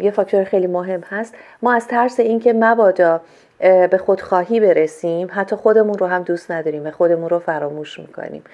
[0.00, 3.20] یه فاکتور خیلی مهم هست ما از ترس اینکه مبادا
[3.60, 8.44] به خودخواهی برسیم حتی خودمون رو هم دوست نداریم و خودمون رو فراموش می‌کنیم.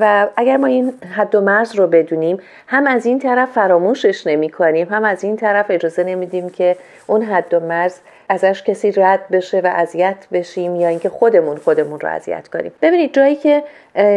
[0.00, 4.48] و اگر ما این حد و مرز رو بدونیم هم از این طرف فراموشش نمی
[4.48, 6.76] کنیم هم از این طرف اجازه نمیدیم که
[7.06, 7.98] اون حد و مرز
[8.30, 12.72] ازش کسی رد بشه و اذیت بشیم یا اینکه خودمون خودمون رو اذیت کنیم.
[12.82, 13.64] ببینید جایی که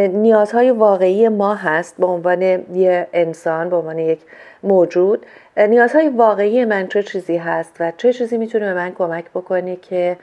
[0.07, 4.20] نیازهای واقعی ما هست به عنوان یه انسان به عنوان یک
[4.64, 5.26] موجود
[5.57, 10.18] نیازهای واقعی من چه چیزی هست و چه چیزی می‌تونه به من کمک بکنه که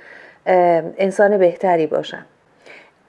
[0.99, 2.27] انسان بهتری باشم؟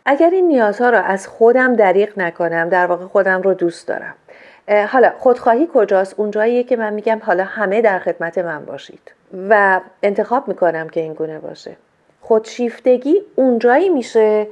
[0.05, 4.15] اگر این نیازها رو از خودم دریق نکنم در واقع خودم رو دوست دارم.
[4.87, 9.11] حالا خودخواهی کجاست؟ اونجاییه که من میگم حالا همه در خدمت من باشید.
[9.49, 11.75] و انتخاب می‌کنم که این گونه باشه.
[12.21, 14.47] خودشیفتگی اونجایی میشه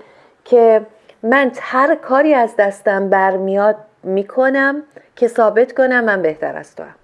[0.45, 0.81] که
[1.23, 4.83] من هر کاری از دستم برمیاد می‌کنم
[5.15, 6.95] که ثابت کنم من بهتر از تو هم.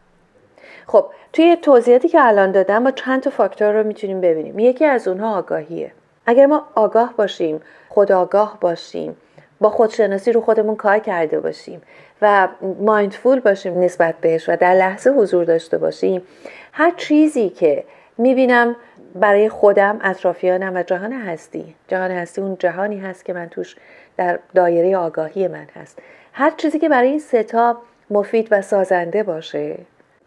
[0.88, 4.60] خب توی توضیحاتی که الان دادم ما چند تا فاکتور رو می‌تونیم ببینیم.
[4.60, 5.92] یکی از اونها آگاهیه.
[6.26, 9.18] اگر ما آگاه باشیم خود آگاه باشیم
[9.62, 11.82] با خودشناسی رو خودمون کار کرده باشیم.
[12.22, 12.48] و
[12.80, 16.22] مایندفول باشیم نسبت بهش و در لحظه حضور داشته باشیم.
[16.74, 17.84] هر چیزی که
[18.18, 18.76] می‌بینم
[19.16, 21.76] برای خودم اطرافیانم و جهان هستی.
[21.88, 23.76] جهان هستی اون جهانی هست که من توش
[24.18, 26.00] در دایره آگاهی من هست.
[26.34, 27.78] هر چیزی که برای این ستا
[28.10, 29.78] مفید و سازنده باشه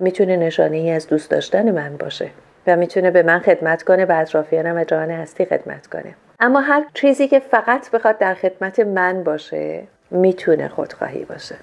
[0.00, 2.30] می‌تونه نشانه ای از دوست داشتن من باشه
[2.66, 6.14] و می‌تونه به من خدمت کنه به اطرافیانم و جهان هستی خدمت کنه.
[6.40, 11.54] اما هر چیزی که فقط بخواد در خدمت من باشه می‌تونه خودخواهی باشه.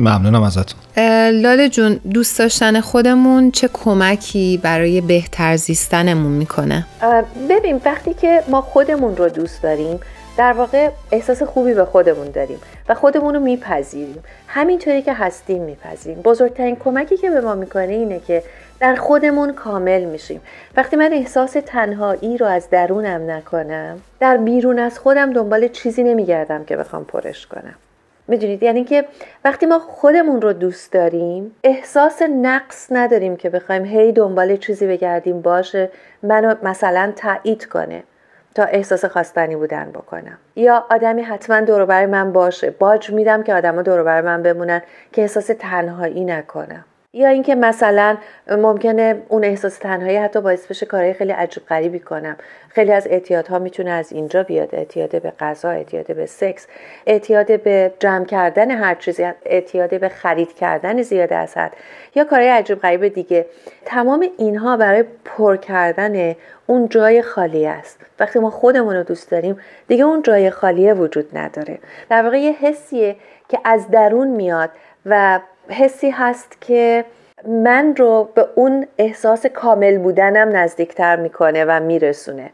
[0.00, 0.80] ممنونم ازتون.
[1.30, 6.86] لاله جون دوست داشتن خودمون چه کمکی برای بهتر زیستنمون می‌کنه؟
[7.50, 10.00] ببین وقتی که ما خودمون رو دوست داریم
[10.36, 14.24] در واقع احساس خوبی به خودمون داریم و خودمون رو میپذیریم.
[14.46, 16.22] همینطوری که هستیم میپذیریم.
[16.22, 18.42] بزرگترین کمکی که به ما می‌کنه اینه که
[18.80, 20.40] در خودمون کامل میشیم.
[20.76, 26.64] وقتی من احساس تنهایی رو از درونم نکنم در بیرون از خودم دنبال چیزی نمیگردم
[26.64, 27.74] که بخوام پرش کنم.
[28.30, 29.04] می‌دونید؟ یعنی که
[29.44, 35.40] وقتی ما خودمون رو دوست داریم احساس نقص نداریم که بخوایم هی دنبال چیزی بگردیم
[35.40, 35.90] باشه
[36.22, 38.02] منو مثلا تایید کنه
[38.54, 40.38] تا احساس خواستنی بودن بکنم.
[40.56, 42.70] یا آدمی حتما دور من باشه.
[42.70, 46.84] باج میدم که آدما دور من بمونن که احساس تنهایی نکنم.
[47.12, 48.16] یا اینکه مثلا
[48.50, 52.36] ممکنه اون احساس تنهایی حتی باعث بشه کارهای خیلی عجیب غریبی کنم.
[52.68, 54.74] خیلی از اعتیادها می‌تونه از اینجا بیاد.
[54.74, 56.66] اعتیاد به غذا اعتیاد به سکس
[57.06, 61.76] اعتیاد به جمع کردن هر چیزی اعتیاد به خرید کردن زیاده از حد
[62.14, 63.46] یا کارهای عجیب غریب دیگه.
[63.84, 66.34] تمام اینها برای پر کردن
[66.66, 68.00] اون جای خالی است.
[68.20, 69.58] وقتی ما خودمون رو دوست داریم
[69.88, 71.78] دیگه اون جای خالیه وجود نداره.
[72.10, 73.16] در واقع یه حسیه
[73.48, 74.70] که از درون میاد
[75.06, 75.40] و
[75.70, 77.04] حسی هست که
[77.48, 82.50] من رو به اون احساس کامل بودنم نزدیکتر می‌کنه و میرسونه.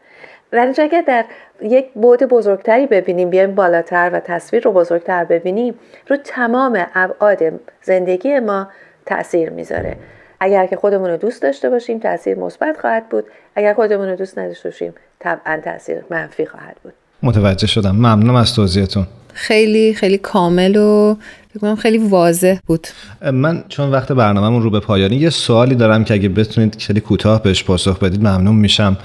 [0.51, 1.25] ولی اگر در
[1.61, 5.73] یک بعد بزرگتری ببینیم بیایم بالاتر و تصویر رو بزرگتر ببینیم
[6.07, 7.43] رو تمام ابعاد
[7.81, 8.67] زندگی ما
[9.05, 9.95] تاثیر می‌ذاره.
[10.39, 13.25] اگر که خودمون رو دوست داشته باشیم تاثیر مثبت خواهد بود.
[13.55, 16.93] اگر خودمون رو دوست نداشته باشیم طبعا تاثیر منفی خواهد بود.
[17.23, 17.95] متوجه شدم.
[17.95, 19.07] ممنونم از توضیحتون.
[19.37, 21.15] خیلی خیلی کامل و
[21.55, 22.87] بگم خیلی واضح بود.
[23.33, 27.43] من چون وقت برنامهمون رو به پایانی یه سوالی دارم که اگه بتونید خیلی کوتاه
[27.43, 28.97] بهش پاسخ بدید ممنون میشم.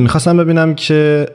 [0.00, 1.26] می‌خواستم ببینم که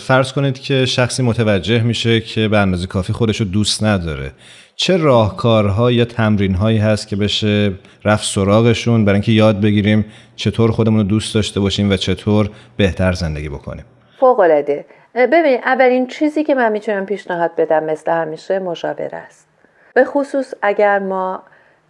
[0.00, 4.32] فرض کنید که شخصی متوجه میشه که به اندازه کافی خودش رو دوست نداره.
[4.76, 7.72] چه راهکارهایی یا تمرینهایی هست که بشه
[8.04, 10.04] رفت سراغشون برای اینکه یاد بگیریم
[10.36, 13.84] چطور خودمون رو دوست داشته باشیم و چطور بهتر زندگی بکنیم؟
[14.20, 14.84] فوق العاده
[15.14, 19.48] ببینید اولین چیزی که من می‌تونم پیشنهاد بدم مثل همیشه مشاوره است.
[19.94, 21.42] به خصوص اگر ما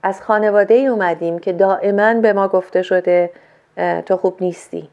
[0.03, 3.31] از خانواده ای اومدیم که دائما به ما گفته شده
[4.07, 4.89] تو خوب نیستی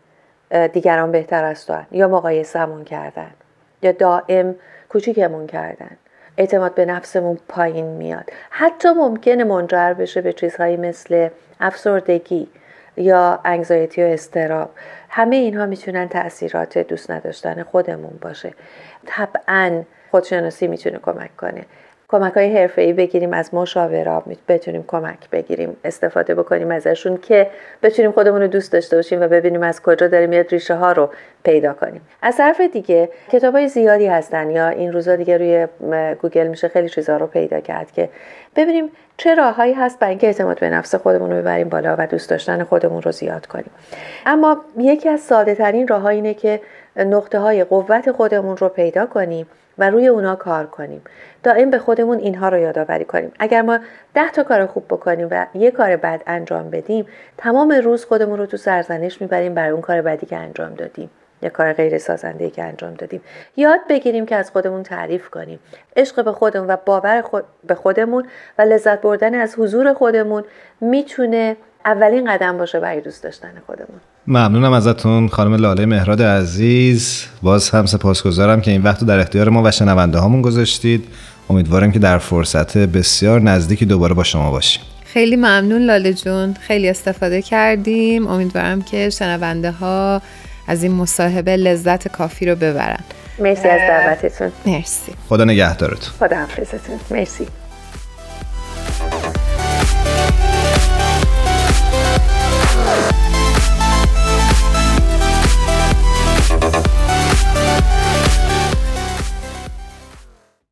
[0.73, 3.31] دیگران بهتر از تو یا مقایسهمون کردن
[3.81, 4.55] یا دائم
[4.89, 5.97] کوچیکمون کردن.
[6.37, 8.29] اعتماد به نفسمون پایین میاد.
[8.49, 12.47] حتی ممکنه منجر بشه به چیزهایی مثل افسردگی
[12.97, 14.69] یا انگزایتی و استراب.
[15.09, 18.53] همه اینها می‌تونن تاثیرات دوست نداشتن خودمون باشه.
[19.05, 21.65] طبعا خودشناسی می‌تونه کمک کنه.
[22.09, 27.47] کمک های حرفه ای بگیریم از مشاورا بتونیم کمک بگیریم استفاده بکنیم ازشون که
[27.83, 31.09] بتونیم خودمون رو دوست داشته باشیم و ببینیم از کجا داریم میاد ریشه ها رو
[31.43, 32.01] پیدا کنیم.
[32.21, 35.67] از طرف دیگه کتاب های زیادی هستن یا این روزا دیگه روی
[36.21, 38.09] گوگل میشه خیلی چیزها رو پیدا کرد که
[38.55, 42.29] ببینیم چه راههایی هست برای اینکه اعتماد به نفس خودمون رو ببریم بالا و دوست
[42.29, 43.71] داشتن خودمون رو زیاد کنیم.
[44.25, 46.61] اما یکی از ساده ترین راه اینه که
[46.95, 49.47] نقطه های قوت خودمون رو پیدا کنیم
[49.77, 51.01] و روی اونا کار کنیم.
[51.43, 53.31] دائم به خودمون اینها رو یادآوری کنیم.
[53.39, 53.79] اگر ما
[54.13, 57.05] ده تا کار خوب بکنیم و یه کار بد انجام بدیم
[57.37, 61.09] تمام روز خودمون رو تو سرزنش می‌بریم برای اون کار بدی که انجام دادیم.
[61.41, 63.21] یا کار غیر سازنده که انجام دادیم.
[63.55, 65.59] یاد بگیریم که از خودمون تعریف کنیم.
[65.95, 70.43] عشق به خودمون و باور خود به خودمون و لذت بردن از حضور خودمون
[70.81, 73.99] می‌تونه اولین قدم باشه برای دوست داشتن خودمون.
[74.29, 77.25] ممنونم ازتون خانم لاله مهراد عزیز.
[77.41, 81.05] باز هم سپاسگزارم که این وقت در اختیار ما و شنونده هامون گذاشتید.
[81.49, 84.81] امیدوارم که در فرصت بسیار نزدیکی دوباره با شما باشیم.
[85.05, 86.53] خیلی ممنون لاله جون.
[86.53, 88.27] خیلی استفاده کردیم.
[88.27, 90.21] امیدوارم که شنونده ها
[90.67, 93.03] از این مصاحبه لذت کافی رو ببرن.
[93.39, 94.51] مرسی از دعوتتون.
[94.65, 95.11] مرسی.
[95.29, 96.13] خدا نگهدارتون.
[96.19, 96.99] خدا حافظتون.
[97.11, 97.47] مرسی.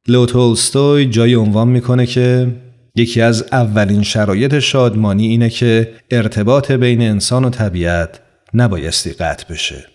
[0.08, 2.48] لو تولستوی جای عنوان می‌کنه که
[2.96, 8.20] یکی از اولین شرایط شادمانی اینه که ارتباط بین انسان و طبیعت
[8.54, 9.95] نبایستی قطع بشه.